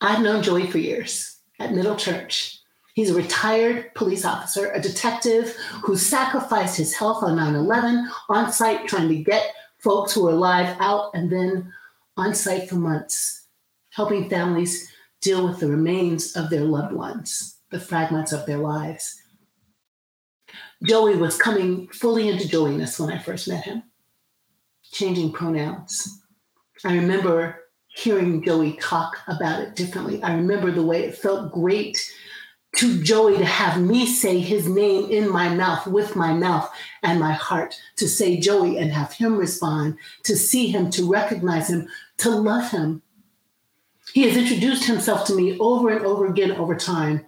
I've 0.00 0.22
known 0.22 0.42
Joey 0.42 0.70
for 0.70 0.78
years 0.78 1.40
at 1.58 1.74
Middle 1.74 1.96
Church. 1.96 2.60
He's 2.94 3.10
a 3.10 3.14
retired 3.14 3.94
police 3.94 4.24
officer, 4.24 4.70
a 4.70 4.80
detective 4.80 5.56
who 5.84 5.96
sacrificed 5.96 6.76
his 6.76 6.94
health 6.94 7.22
on 7.22 7.36
9 7.36 7.54
11 7.54 8.08
on 8.28 8.52
site 8.52 8.86
trying 8.86 9.08
to 9.08 9.22
get 9.22 9.52
folks 9.82 10.12
who 10.12 10.26
are 10.28 10.32
alive 10.32 10.76
out 10.80 11.10
and 11.14 11.30
then 11.30 11.72
on 12.16 12.34
site 12.34 12.68
for 12.68 12.76
months, 12.76 13.46
helping 13.90 14.28
families 14.28 14.90
deal 15.20 15.46
with 15.46 15.60
the 15.60 15.68
remains 15.68 16.36
of 16.36 16.50
their 16.50 16.64
loved 16.64 16.92
ones, 16.92 17.58
the 17.70 17.80
fragments 17.80 18.32
of 18.32 18.46
their 18.46 18.58
lives. 18.58 19.20
Joey 20.86 21.16
was 21.16 21.36
coming 21.36 21.88
fully 21.88 22.28
into 22.28 22.48
Joeyness 22.48 22.98
when 22.98 23.12
I 23.12 23.18
first 23.18 23.48
met 23.48 23.64
him, 23.64 23.82
changing 24.92 25.32
pronouns. 25.32 26.22
I 26.84 26.94
remember 26.94 27.60
hearing 27.88 28.42
Joey 28.42 28.74
talk 28.80 29.18
about 29.28 29.60
it 29.60 29.76
differently. 29.76 30.22
I 30.22 30.34
remember 30.34 30.70
the 30.70 30.86
way 30.86 31.04
it 31.04 31.16
felt 31.16 31.52
great 31.52 31.98
to 32.76 33.02
Joey 33.02 33.36
to 33.36 33.44
have 33.44 33.80
me 33.80 34.06
say 34.06 34.38
his 34.38 34.68
name 34.68 35.10
in 35.10 35.28
my 35.28 35.48
mouth, 35.48 35.86
with 35.86 36.14
my 36.14 36.32
mouth 36.32 36.70
and 37.02 37.18
my 37.18 37.32
heart, 37.32 37.80
to 37.96 38.08
say 38.08 38.38
Joey 38.38 38.78
and 38.78 38.92
have 38.92 39.12
him 39.12 39.36
respond, 39.36 39.98
to 40.24 40.36
see 40.36 40.68
him, 40.68 40.90
to 40.90 41.10
recognize 41.10 41.68
him, 41.68 41.88
to 42.18 42.30
love 42.30 42.70
him. 42.70 43.02
He 44.12 44.22
has 44.22 44.36
introduced 44.36 44.84
himself 44.84 45.26
to 45.26 45.34
me 45.34 45.58
over 45.58 45.90
and 45.90 46.04
over 46.04 46.26
again 46.26 46.52
over 46.52 46.74
time, 46.74 47.26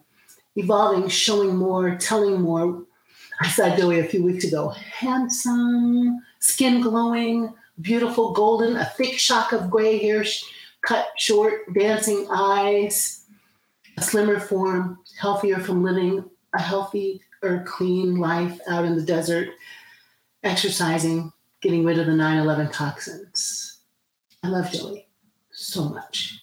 evolving, 0.56 1.08
showing 1.08 1.56
more, 1.56 1.96
telling 1.96 2.40
more. 2.40 2.84
I 3.40 3.48
saw 3.48 3.76
Joey 3.76 4.00
a 4.00 4.04
few 4.04 4.22
weeks 4.22 4.44
ago. 4.44 4.68
Handsome, 4.68 6.20
skin 6.38 6.80
glowing, 6.80 7.52
beautiful, 7.80 8.32
golden, 8.32 8.76
a 8.76 8.84
thick 8.84 9.18
shock 9.18 9.52
of 9.52 9.70
gray 9.70 9.98
hair, 9.98 10.24
cut 10.82 11.08
short, 11.16 11.72
dancing 11.74 12.26
eyes, 12.30 13.21
a 13.96 14.02
slimmer 14.02 14.40
form, 14.40 14.98
healthier 15.18 15.58
from 15.58 15.82
living 15.82 16.24
a 16.54 16.60
healthy 16.60 17.20
or 17.42 17.64
clean 17.66 18.16
life 18.16 18.60
out 18.68 18.84
in 18.84 18.96
the 18.96 19.02
desert, 19.02 19.48
exercising, 20.42 21.32
getting 21.60 21.84
rid 21.84 21.98
of 21.98 22.06
the 22.06 22.12
9 22.12 22.38
11 22.38 22.70
toxins. 22.70 23.78
I 24.42 24.48
love 24.48 24.70
Joey 24.70 25.08
so 25.50 25.88
much. 25.88 26.38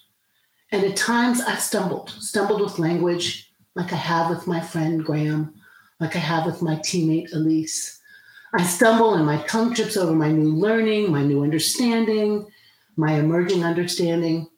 And 0.72 0.84
at 0.84 0.96
times 0.96 1.40
I've 1.40 1.60
stumbled, 1.60 2.10
stumbled 2.10 2.60
with 2.60 2.78
language 2.78 3.52
like 3.74 3.92
I 3.92 3.96
have 3.96 4.30
with 4.30 4.46
my 4.46 4.60
friend 4.60 5.04
Graham, 5.04 5.54
like 6.00 6.16
I 6.16 6.20
have 6.20 6.46
with 6.46 6.62
my 6.62 6.76
teammate 6.76 7.32
Elise. 7.32 8.00
I 8.54 8.64
stumble 8.64 9.14
and 9.14 9.26
my 9.26 9.42
tongue 9.46 9.74
trips 9.74 9.96
over 9.96 10.12
my 10.12 10.30
new 10.30 10.54
learning, 10.54 11.10
my 11.10 11.22
new 11.22 11.42
understanding, 11.42 12.46
my 12.96 13.14
emerging 13.14 13.64
understanding. 13.64 14.48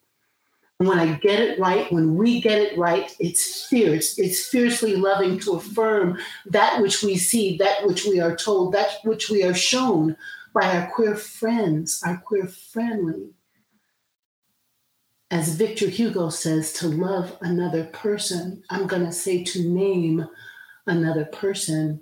When 0.77 0.99
I 0.99 1.17
get 1.19 1.39
it 1.39 1.59
right, 1.59 1.91
when 1.91 2.15
we 2.15 2.41
get 2.41 2.59
it 2.59 2.77
right, 2.77 3.15
it's 3.19 3.65
fierce. 3.67 4.17
It's 4.17 4.47
fiercely 4.47 4.95
loving 4.95 5.39
to 5.41 5.53
affirm 5.53 6.17
that 6.47 6.81
which 6.81 7.03
we 7.03 7.15
see, 7.15 7.57
that 7.57 7.85
which 7.85 8.05
we 8.05 8.19
are 8.19 8.35
told, 8.35 8.73
that 8.73 8.97
which 9.03 9.29
we 9.29 9.43
are 9.43 9.53
shown 9.53 10.17
by 10.53 10.77
our 10.77 10.91
queer 10.91 11.15
friends, 11.15 12.01
our 12.05 12.17
queer 12.17 12.47
family. 12.47 13.29
As 15.31 15.55
Victor 15.55 15.89
Hugo 15.89 16.29
says, 16.29 16.73
to 16.73 16.87
love 16.87 17.37
another 17.41 17.85
person, 17.85 18.63
I'm 18.69 18.85
going 18.85 19.05
to 19.05 19.11
say 19.11 19.43
to 19.43 19.67
name 19.67 20.27
another 20.85 21.25
person 21.25 22.01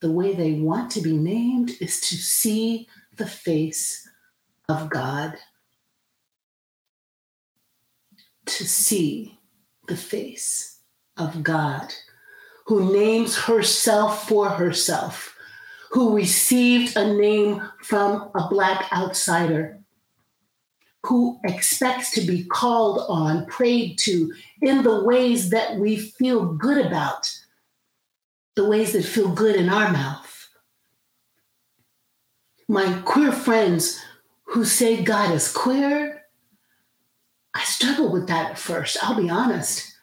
the 0.00 0.12
way 0.12 0.34
they 0.34 0.52
want 0.54 0.90
to 0.92 1.00
be 1.00 1.16
named 1.16 1.72
is 1.80 2.00
to 2.00 2.16
see 2.16 2.88
the 3.16 3.26
face 3.26 4.08
of 4.68 4.90
God 4.90 5.36
to 8.48 8.66
see 8.66 9.38
the 9.86 9.96
face 9.96 10.80
of 11.16 11.42
God, 11.42 11.92
who 12.66 12.92
names 12.92 13.36
herself 13.36 14.28
for 14.28 14.48
herself, 14.48 15.36
who 15.90 16.16
received 16.16 16.96
a 16.96 17.14
name 17.14 17.62
from 17.82 18.30
a 18.34 18.48
Black 18.48 18.92
outsider, 18.92 19.78
who 21.04 21.38
expects 21.44 22.10
to 22.12 22.20
be 22.22 22.44
called 22.44 23.04
on, 23.08 23.46
prayed 23.46 23.98
to 23.98 24.32
in 24.60 24.82
the 24.82 25.04
ways 25.04 25.50
that 25.50 25.76
we 25.76 25.96
feel 25.96 26.44
good 26.44 26.84
about, 26.84 27.32
the 28.56 28.68
ways 28.68 28.92
that 28.92 29.04
feel 29.04 29.28
good 29.28 29.56
in 29.56 29.68
our 29.68 29.90
mouth. 29.92 30.48
My 32.68 33.00
queer 33.04 33.32
friends 33.32 34.02
who 34.44 34.64
say 34.64 35.02
God 35.02 35.32
is 35.32 35.50
queer 35.50 36.18
I 37.54 37.64
struggled 37.64 38.12
with 38.12 38.28
that 38.28 38.52
at 38.52 38.58
first. 38.58 38.96
I'll 39.02 39.20
be 39.20 39.30
honest. 39.30 39.96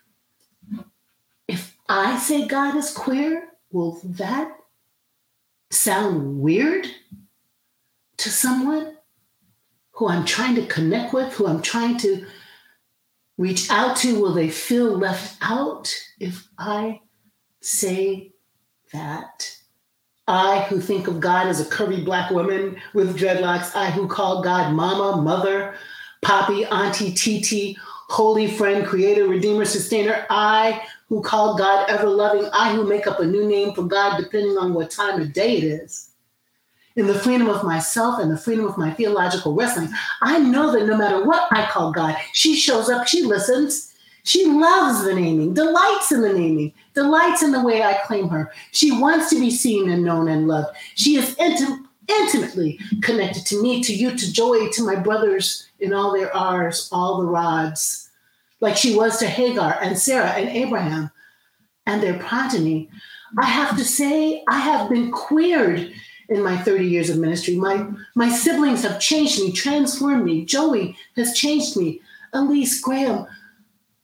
If 1.48 1.78
I 1.88 2.18
say 2.18 2.48
God 2.48 2.76
is 2.76 2.92
queer, 2.92 3.50
will 3.72 4.00
that 4.04 4.52
sound 5.70 6.40
weird 6.40 6.88
to 8.18 8.30
someone 8.30 8.98
who 9.92 10.08
I'm 10.08 10.26
trying 10.26 10.56
to 10.56 10.66
connect 10.66 11.14
with, 11.14 11.34
who 11.34 11.48
I'm 11.48 11.62
trying 11.62 11.98
to 12.00 12.26
reach 13.38 13.70
out 13.70 13.98
to? 13.98 14.20
Will 14.20 14.34
they 14.34 14.50
feel 14.50 14.98
left 14.98 15.38
out 15.42 15.94
if 16.20 16.48
I 16.58 17.02
say 17.62 18.34
that? 18.92 19.52
I, 20.28 20.62
who 20.70 20.82
think 20.82 21.08
of 21.08 21.20
God 21.20 21.48
as 21.48 21.62
a 21.62 21.66
curvy 21.66 22.04
black 22.04 22.32
woman 22.32 22.78
with 22.96 23.18
dreadlocks, 23.18 23.76
I, 23.76 23.92
who 23.92 24.08
call 24.08 24.42
God 24.42 24.74
mama, 24.74 25.22
mother, 25.22 25.76
Poppy, 26.26 26.66
Auntie, 26.66 27.14
Titi, 27.14 27.78
Holy 28.10 28.48
Friend, 28.48 28.84
Creator, 28.84 29.28
Redeemer, 29.28 29.64
Sustainer, 29.64 30.26
I 30.32 30.82
who 31.08 31.22
call 31.22 31.56
God 31.56 31.88
ever 31.88 32.10
loving, 32.10 32.50
I 32.52 32.74
who 32.74 32.84
make 32.84 33.06
up 33.06 33.20
a 33.20 33.26
new 33.26 33.48
name 33.48 33.76
for 33.76 33.84
God 33.84 34.18
depending 34.18 34.58
on 34.58 34.74
what 34.74 34.90
time 34.90 35.22
of 35.22 35.34
day 35.34 35.58
it 35.58 35.64
is. 35.64 36.10
In 36.96 37.06
the 37.06 37.14
freedom 37.14 37.48
of 37.48 37.64
myself 37.64 38.20
and 38.20 38.32
the 38.32 38.40
freedom 38.40 38.66
of 38.66 38.76
my 38.76 38.90
theological 38.92 39.54
wrestling, 39.54 39.90
I 40.24 40.40
know 40.40 40.72
that 40.72 40.88
no 40.88 40.98
matter 40.98 41.24
what 41.24 41.48
I 41.52 41.68
call 41.68 41.92
God, 41.92 42.18
she 42.34 42.56
shows 42.56 42.90
up, 42.90 43.06
she 43.06 43.22
listens, 43.22 43.94
She 44.24 44.48
loves 44.48 45.04
the 45.04 45.14
naming, 45.14 45.54
delights 45.54 46.12
in 46.12 46.22
the 46.22 46.34
naming, 46.34 46.74
delights 46.96 47.44
in 47.44 47.52
the 47.52 47.64
way 47.64 47.84
I 47.84 48.00
claim 48.06 48.30
her. 48.30 48.52
She 48.72 48.92
wants 48.92 49.30
to 49.30 49.40
be 49.40 49.52
seen 49.52 49.92
and 49.92 50.04
known 50.04 50.28
and 50.28 50.48
loved. 50.48 50.76
She 50.96 51.18
is 51.18 51.36
intim- 51.36 51.86
intimately 52.08 52.80
connected 53.04 53.46
to 53.46 53.62
me, 53.62 53.84
to 53.84 53.94
you, 53.94 54.18
to 54.18 54.34
Joy, 54.34 54.70
to 54.70 54.84
my 54.84 54.96
brothers 54.96 55.65
in 55.80 55.94
all 55.94 56.14
their 56.14 56.36
R's, 56.36 56.90
all 56.92 57.18
the 57.18 57.28
rods, 57.28 58.10
like 58.60 58.78
she 58.78 58.96
was 58.96 59.18
to 59.20 59.28
Hagar 59.28 59.78
and 59.82 59.98
Sarah 59.98 60.32
and 60.32 60.50
Abraham 60.50 61.12
and 61.86 62.02
their 62.02 62.18
progeny. 62.20 62.90
I 63.38 63.46
have 63.46 63.78
to 63.78 63.84
say, 63.84 64.44
I 64.48 64.60
have 64.60 64.90
been 64.90 65.12
queered 65.12 65.92
in 66.30 66.42
my 66.42 66.58
30 66.58 66.86
years 66.86 67.10
of 67.10 67.18
ministry. 67.18 67.56
My, 67.56 67.88
my 68.16 68.30
siblings 68.30 68.84
have 68.84 69.00
changed 69.00 69.40
me, 69.40 69.52
transformed 69.52 70.26
me. 70.26 70.46
Joey 70.46 70.98
has 71.16 71.38
changed 71.38 71.78
me. 71.78 72.02
Elise, 72.34 72.82
Graham, 72.82 73.28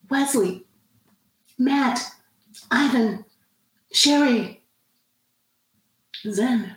Wesley, 0.10 0.66
Matt, 1.58 2.12
Ivan, 2.70 3.26
Sherry, 3.92 4.62
Zen 6.30 6.76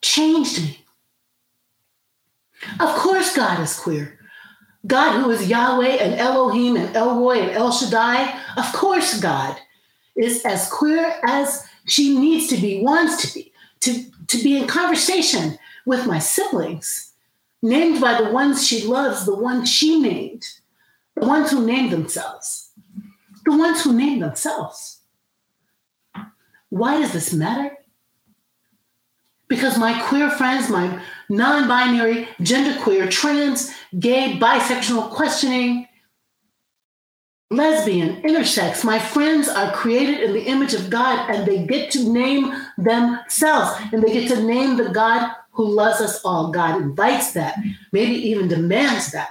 changed 0.00 0.62
me. 0.62 0.84
Of 2.80 2.94
course, 2.96 3.34
God 3.36 3.60
is 3.60 3.78
queer. 3.78 4.18
God, 4.86 5.20
who 5.20 5.30
is 5.30 5.48
Yahweh 5.48 5.96
and 5.96 6.14
Elohim 6.14 6.76
and 6.76 6.94
El 6.96 7.18
Roi 7.18 7.40
and 7.40 7.50
El 7.50 7.72
Shaddai, 7.72 8.40
of 8.56 8.72
course, 8.72 9.20
God 9.20 9.56
is 10.16 10.44
as 10.44 10.68
queer 10.70 11.14
as 11.26 11.66
she 11.86 12.18
needs 12.18 12.48
to 12.48 12.56
be, 12.56 12.82
wants 12.82 13.22
to 13.22 13.34
be, 13.34 13.52
to, 13.80 14.04
to 14.28 14.42
be 14.42 14.56
in 14.56 14.66
conversation 14.66 15.58
with 15.86 16.06
my 16.06 16.18
siblings, 16.18 17.12
named 17.62 18.00
by 18.00 18.20
the 18.20 18.30
ones 18.30 18.66
she 18.66 18.86
loves, 18.86 19.24
the 19.24 19.34
ones 19.34 19.70
she 19.70 20.00
named, 20.00 20.44
the 21.16 21.26
ones 21.26 21.50
who 21.50 21.66
named 21.66 21.92
themselves, 21.92 22.70
the 23.44 23.56
ones 23.56 23.82
who 23.82 23.92
named 23.92 24.22
themselves. 24.22 25.00
Why 26.68 27.00
does 27.00 27.12
this 27.12 27.32
matter? 27.32 27.76
Because 29.48 29.78
my 29.78 30.00
queer 30.08 30.30
friends, 30.30 30.68
my 30.68 31.02
non 31.28 31.68
binary, 31.68 32.28
genderqueer, 32.40 33.10
trans, 33.10 33.72
gay, 33.98 34.38
bisexual, 34.38 35.10
questioning, 35.10 35.88
lesbian, 37.50 38.20
intersex, 38.22 38.84
my 38.84 38.98
friends 38.98 39.48
are 39.48 39.72
created 39.72 40.20
in 40.20 40.34
the 40.34 40.44
image 40.44 40.74
of 40.74 40.90
God 40.90 41.30
and 41.30 41.46
they 41.46 41.66
get 41.66 41.90
to 41.92 42.12
name 42.12 42.52
themselves 42.76 43.80
and 43.92 44.02
they 44.02 44.12
get 44.12 44.28
to 44.28 44.42
name 44.42 44.76
the 44.76 44.90
God 44.90 45.34
who 45.52 45.66
loves 45.66 46.00
us 46.00 46.22
all. 46.24 46.52
God 46.52 46.80
invites 46.80 47.32
that, 47.32 47.58
maybe 47.92 48.14
even 48.14 48.48
demands 48.48 49.12
that. 49.12 49.30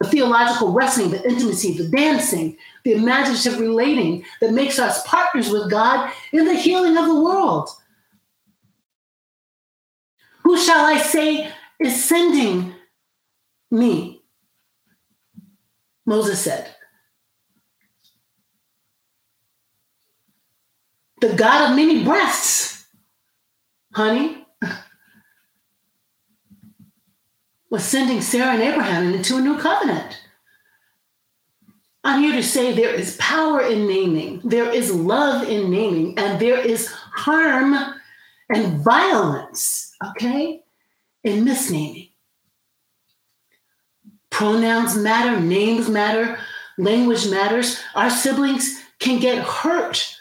The 0.00 0.08
theological 0.08 0.72
wrestling, 0.72 1.10
the 1.10 1.26
intimacy, 1.28 1.76
the 1.76 1.88
dancing, 1.88 2.56
the 2.84 2.92
imaginative 2.92 3.58
relating 3.58 4.24
that 4.40 4.52
makes 4.52 4.78
us 4.78 5.06
partners 5.06 5.50
with 5.50 5.70
God 5.70 6.12
in 6.32 6.44
the 6.44 6.54
healing 6.54 6.96
of 6.96 7.06
the 7.06 7.20
world. 7.20 7.70
Who 10.46 10.56
shall 10.56 10.86
I 10.86 10.98
say 10.98 11.52
is 11.80 12.04
sending 12.04 12.72
me? 13.68 14.22
Moses 16.06 16.40
said. 16.40 16.72
The 21.20 21.34
God 21.34 21.70
of 21.70 21.76
many 21.76 22.04
breasts, 22.04 22.86
honey, 23.92 24.46
was 27.68 27.82
sending 27.82 28.20
Sarah 28.20 28.52
and 28.52 28.62
Abraham 28.62 29.14
into 29.14 29.38
a 29.38 29.40
new 29.40 29.58
covenant. 29.58 30.22
I'm 32.04 32.22
here 32.22 32.34
to 32.34 32.42
say 32.44 32.72
there 32.72 32.94
is 32.94 33.16
power 33.16 33.62
in 33.62 33.88
naming, 33.88 34.42
there 34.44 34.72
is 34.72 34.94
love 34.94 35.48
in 35.48 35.72
naming, 35.72 36.16
and 36.16 36.38
there 36.38 36.60
is 36.60 36.86
harm 36.86 37.74
and 38.48 38.84
violence, 38.84 39.85
okay, 40.04 40.62
And 41.24 41.46
misnaming. 41.46 42.10
Pronouns 44.30 44.96
matter, 44.96 45.40
names 45.40 45.88
matter, 45.88 46.38
language 46.78 47.28
matters. 47.28 47.80
Our 47.94 48.10
siblings 48.10 48.80
can 48.98 49.18
get 49.18 49.42
hurt 49.42 50.16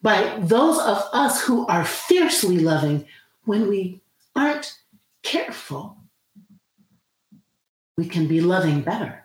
by 0.00 0.38
those 0.40 0.78
of 0.78 1.04
us 1.12 1.42
who 1.42 1.66
are 1.66 1.84
fiercely 1.84 2.58
loving 2.58 3.06
when 3.44 3.68
we 3.68 4.00
aren't 4.34 4.78
careful. 5.22 5.98
We 7.96 8.06
can 8.06 8.26
be 8.26 8.40
loving 8.40 8.82
better. 8.82 9.24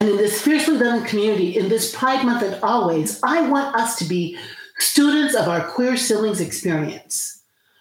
And 0.00 0.10
in 0.10 0.16
this 0.16 0.40
fiercely 0.40 0.78
loving 0.78 1.06
community, 1.06 1.56
in 1.56 1.68
this 1.68 1.94
Pride 1.94 2.24
Month 2.24 2.42
and 2.42 2.62
always, 2.62 3.20
I 3.22 3.48
want 3.48 3.74
us 3.76 3.96
to 3.98 4.04
be 4.04 4.38
students 4.78 5.34
of 5.34 5.48
our 5.48 5.66
queer 5.68 5.96
siblings 5.96 6.40
experience. 6.40 7.37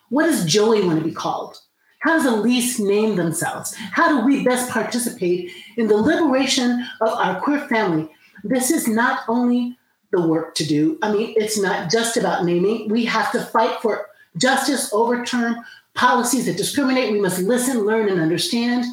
What 0.10 0.24
does 0.26 0.46
Joey 0.46 0.86
want 0.86 1.00
to 1.00 1.06
be 1.06 1.14
called? 1.14 1.58
How 2.00 2.14
does 2.14 2.26
Elise 2.26 2.80
name 2.80 3.16
themselves? 3.16 3.76
How 3.76 4.08
do 4.08 4.26
we 4.26 4.44
best 4.44 4.70
participate 4.70 5.52
in 5.78 5.88
the 5.88 5.98
liberation 5.98 6.86
of 7.02 7.10
our 7.10 7.42
queer 7.42 7.68
family? 7.68 8.10
This 8.44 8.72
is 8.72 8.88
not 8.88 9.22
only 9.28 9.78
the 10.12 10.26
work 10.26 10.56
to 10.56 10.66
do. 10.66 10.98
I 11.02 11.12
mean, 11.12 11.34
it's 11.36 11.60
not 11.60 11.92
just 11.92 12.16
about 12.16 12.46
naming. 12.46 12.90
We 12.90 13.06
have 13.06 13.32
to 13.32 13.42
fight 13.42 13.82
for 13.82 14.08
justice, 14.38 14.94
overturn 14.94 15.64
policies 15.96 16.46
that 16.46 16.58
discriminate. 16.58 17.12
We 17.12 17.20
must 17.20 17.40
listen, 17.40 17.86
learn, 17.86 18.08
and 18.10 18.22
understand. 18.22 18.86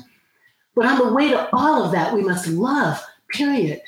But 0.75 0.87
on 0.87 0.99
the 0.99 1.13
way 1.13 1.31
to 1.31 1.49
all 1.55 1.85
of 1.85 1.93
that, 1.93 2.15
we 2.15 2.23
must 2.23 2.49
love, 2.49 3.01
period. 3.31 3.81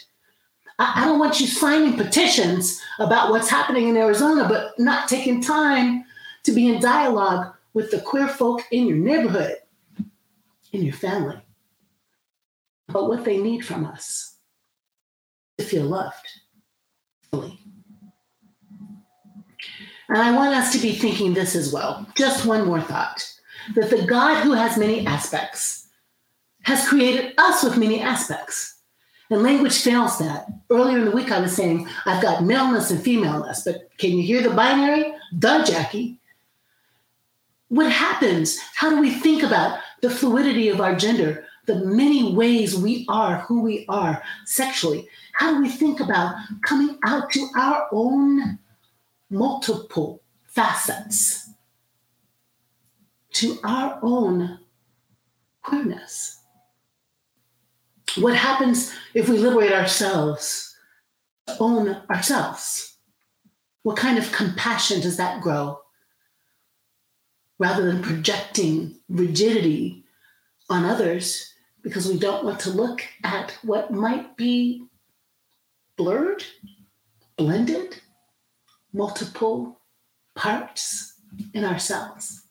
I, 0.79 1.03
I 1.03 1.05
don't 1.07 1.19
want 1.19 1.41
you 1.41 1.47
signing 1.47 1.97
petitions 1.97 2.81
about 3.01 3.31
what's 3.31 3.49
happening 3.49 3.89
in 3.89 3.97
Arizona, 3.97 4.47
but 4.49 4.79
not 4.79 5.09
taking 5.09 5.41
time 5.41 6.05
to 6.47 6.53
be 6.53 6.69
in 6.69 6.81
dialogue 6.81 7.55
with 7.75 7.91
the 7.91 8.01
queer 8.01 8.29
folk 8.29 8.63
in 8.71 8.87
your 8.87 8.97
neighborhood, 8.97 9.57
in 10.73 10.83
your 10.83 10.95
family, 10.95 11.41
about 12.89 13.09
what 13.09 13.25
they 13.25 13.37
need 13.37 13.65
from 13.65 13.85
us 13.85 14.37
to 15.59 15.65
feel 15.65 15.85
loved. 15.85 16.27
Fully. 17.31 17.59
And 20.09 20.19
I 20.19 20.33
want 20.33 20.55
us 20.55 20.73
to 20.73 20.79
be 20.79 20.93
thinking 20.93 21.35
this 21.35 21.57
as 21.57 21.73
well. 21.73 22.07
Just 22.17 22.47
one 22.47 22.67
more 22.67 22.81
thought 22.81 23.29
that 23.75 23.91
the 23.91 24.07
God 24.07 24.43
who 24.45 24.53
has 24.53 24.79
many 24.79 25.05
aspects 25.05 25.89
has 26.63 26.89
created 26.89 27.35
us 27.39 27.65
with 27.65 27.77
many 27.77 28.01
aspects. 28.01 28.81
And 29.31 29.43
language 29.43 29.83
fails 29.83 30.19
that. 30.21 30.47
Earlier 30.71 30.99
in 30.99 31.05
the 31.05 31.11
week, 31.11 31.33
I 31.33 31.41
was 31.41 31.55
saying 31.55 31.89
I've 32.05 32.23
got 32.23 32.45
maleness 32.45 32.93
and 32.93 33.03
femaleness, 33.03 33.65
but 33.65 33.91
can 33.99 34.13
you 34.13 34.23
hear 34.23 34.43
the 34.43 34.55
binary? 34.55 35.13
Duh, 35.37 35.65
Jackie. 35.65 36.21
What 37.69 37.91
happens? 37.91 38.59
How 38.75 38.91
do 38.91 39.01
we 39.01 39.11
think 39.11 39.43
about 39.43 39.81
the 40.01 40.11
fluidity 40.11 40.69
of 40.69 40.81
our 40.81 40.95
gender, 40.95 41.47
the 41.67 41.85
many 41.85 42.33
ways 42.33 42.77
we 42.77 43.05
are 43.09 43.39
who 43.41 43.61
we 43.61 43.85
are 43.89 44.23
sexually? 44.45 45.09
How 45.33 45.55
do 45.55 45.61
we 45.61 45.69
think 45.69 46.01
about 46.01 46.37
coming 46.63 46.99
out 47.05 47.31
to 47.33 47.49
our 47.57 47.89
own 47.91 48.59
multiple 49.31 50.23
facets, 50.47 51.51
to 53.33 53.59
our 53.65 53.99
own 54.03 54.61
queerness? 55.63 56.41
What 58.17 58.37
happens 58.37 58.95
if 59.13 59.29
we 59.29 59.39
liberate 59.39 59.73
ourselves, 59.73 60.75
own 61.59 62.01
ourselves? 62.09 62.97
What 63.83 63.97
kind 63.97 64.19
of 64.19 64.33
compassion 64.33 65.01
does 65.01 65.17
that 65.17 65.43
grow? 65.43 65.81
Rather 67.59 67.85
than 67.87 68.03
projecting 68.03 68.97
rigidity 69.09 70.05
on 70.69 70.85
others 70.85 71.53
because 71.83 72.09
we 72.09 72.19
don't 72.19 72.45
want 72.45 72.61
to 72.61 72.71
look 72.71 73.03
at 73.23 73.53
what 73.63 73.93
might 73.93 74.37
be 74.37 74.85
blurred, 75.97 76.45
blended, 77.37 78.01
multiple 78.93 79.81
parts 80.35 81.15
in 81.55 81.65
ourselves. 81.65 82.43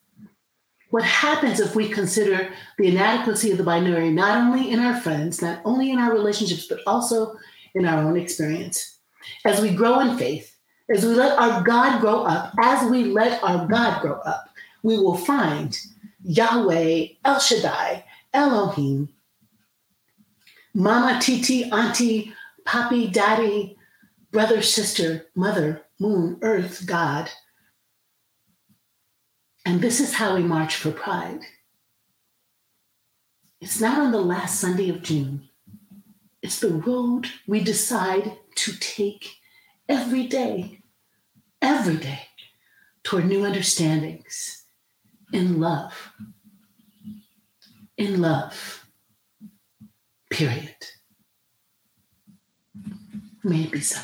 What 0.90 1.04
happens 1.04 1.60
if 1.60 1.76
we 1.76 1.90
consider 1.90 2.50
the 2.78 2.88
inadequacy 2.88 3.52
of 3.52 3.58
the 3.58 3.64
binary 3.64 4.12
not 4.12 4.38
only 4.38 4.72
in 4.72 4.80
our 4.80 5.00
friends, 5.00 5.42
not 5.42 5.60
only 5.66 5.92
in 5.92 6.00
our 6.00 6.14
relationships, 6.14 6.68
but 6.68 6.80
also 6.88 7.36
in 7.74 7.86
our 7.86 8.02
own 8.02 8.18
experience? 8.18 9.00
As 9.44 9.60
we 9.60 9.72
grow 9.72 10.00
in 10.00 10.18
faith, 10.18 10.56
as 10.94 11.04
we 11.06 11.14
let 11.14 11.38
our 11.38 11.64
God 11.64 12.00
grow 12.00 12.24
up, 12.24 12.54
as 12.62 12.90
we 12.90 13.06
let 13.06 13.44
our 13.44 13.68
God 13.68 14.02
grow 14.02 14.20
up, 14.20 14.48
we 14.86 15.00
will 15.00 15.18
find 15.18 15.76
Yahweh, 16.24 17.08
El 17.26 17.40
Shaddai, 17.40 18.06
Elohim, 18.32 19.10
Mama, 20.76 21.20
Titi, 21.20 21.64
Auntie, 21.72 22.32
Papi, 22.68 23.12
Daddy, 23.12 23.78
brother, 24.32 24.62
sister, 24.62 25.26
mother, 25.34 25.82
moon, 26.00 26.38
earth, 26.44 26.86
God. 26.86 27.32
And 29.66 29.82
this 29.82 30.00
is 30.00 30.14
how 30.14 30.36
we 30.36 30.44
march 30.44 30.76
for 30.76 30.92
pride. 30.92 31.42
It's 33.60 33.82
not 33.82 34.00
on 34.00 34.12
the 34.12 34.22
last 34.22 34.60
Sunday 34.60 34.90
of 34.90 35.02
June. 35.02 35.50
It's 36.44 36.60
the 36.60 36.70
road 36.70 37.26
we 37.48 37.64
decide 37.64 38.38
to 38.54 38.80
take 38.80 39.38
every 39.90 40.28
day, 40.28 40.84
every 41.60 41.98
day, 41.98 42.28
toward 43.02 43.26
new 43.26 43.44
understandings 43.44 44.65
in 45.34 45.60
love. 45.60 45.94
In 47.98 48.22
love. 48.22 48.86
Period. 50.30 50.76
May 53.44 53.64
it 53.64 53.72
be 53.72 53.80
so. 53.80 54.02